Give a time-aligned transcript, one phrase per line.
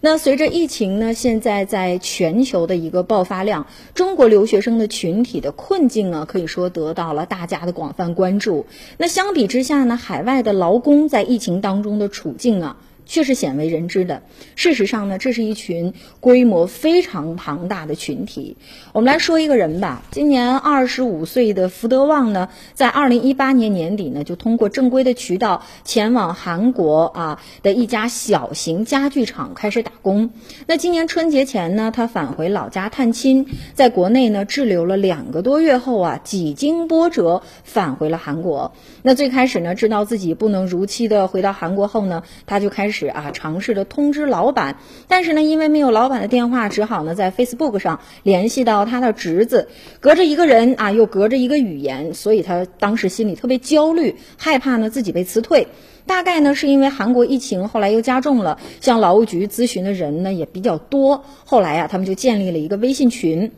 [0.00, 8.66] 那随着疫情呢，现在在全球的一个爆发量，中国留学生的群体的困境啊，可以说得到了大家的广泛关注。
[8.96, 12.76] 那相比之下呢，海外的劳工在疫情当中的处境啊。
[13.08, 14.22] 却是鲜为人知的。
[14.54, 18.56] 事实上呢，这是一群规模非常庞大的群体。
[18.92, 20.02] 我们来说一个人吧。
[20.12, 30.30] 今年二十五岁的福德旺呢，在二零一八年年底呢，就通过正规的渠道前往韩国啊的一家小型家具厂开始打工。
[30.66, 38.74] 那今年春节前呢，他返回老家探亲，在国内呢滞留了两个多月后啊，几经波折返回了韩国。
[39.02, 42.97] 那最开始呢，知道自己不能如期的回到韩国后呢，他就开始。
[42.98, 44.76] 是啊，尝试着通知老板，
[45.06, 49.68] 但是呢，因为没有老板的电话，只好呢在 Facebook 上联系到他的侄子，
[50.00, 55.68] 隔着一个人啊，又隔着一个语言，所以他当时心里特别焦虑，害怕呢自己被辞退。
[56.06, 63.52] 大概呢是因为韩国疫情后来又加重了，向劳务局咨询的人呢也比较多，后来呀，他们就建立了一个微信群。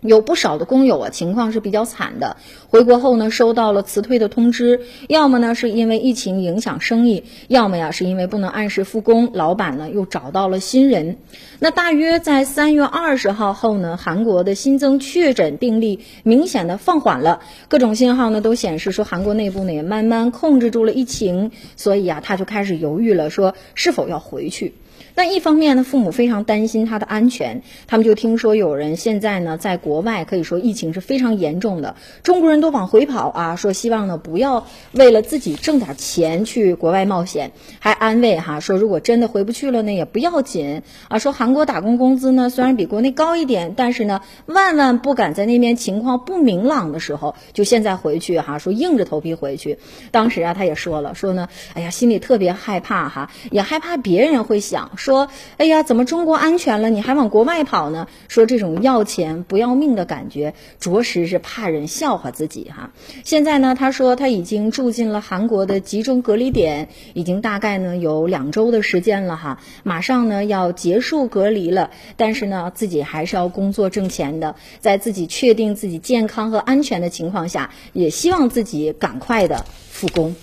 [0.00, 2.36] 有不少的工友啊，情况是比较惨的。
[2.68, 11.16] 回国后呢，收到了辞退的通知，要么呢是因为疫情影响生意，要么呀是因为不能按时复工，老板呢又找到了新人。
[11.58, 24.74] 那大约在三月二十号后呢，韩国的新增确诊病例明显的放缓了，各种信号呢都显示说韩国内部呢也慢慢控制住了疫情，所以啊他就开始犹豫了，说是否要回去。
[25.14, 49.78] 那一方面呢，父母非常担心他的安全，他们就听说有人现在呢在国外，可以说疫情是非常严重的，中国人都往回跑啊，说希望呢不要为了自己挣点钱去国外冒险，还安慰哈说如果真的回不去了呢也不要紧啊，说韩国打工工资呢虽然比国内高一点，但是呢万万不敢在那边情况不明朗的时候就现在回去哈，说硬着头皮回去。
[50.10, 54.87] 当时啊他也说了，说呢 哎呀心里特别害怕哈，也害怕别人会想。
[54.96, 58.08] 说，哎呀，怎么中国安全了，你还往国外跑呢？
[58.28, 62.90] 说这种要钱不要命的感觉，着实是怕人笑话自己哈。
[63.24, 80.34] 现在呢，他说他已经住进了韩国的集中隔离点，已经大概呢有两周的时间了哈，马上呢要结束隔离了，但是呢自己还是要工作挣钱的，在自己确定自己健康和安全的情况下，也希望自己赶快的复工。